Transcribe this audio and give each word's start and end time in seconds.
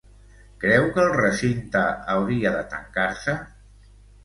Creu 0.63 0.87
que 0.95 1.03
el 1.03 1.13
recinte 1.17 1.85
hauria 2.15 2.55
de 2.57 2.65
tancar-se? 2.75 3.39